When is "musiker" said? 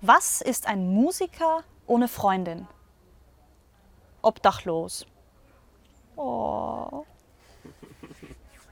0.94-1.64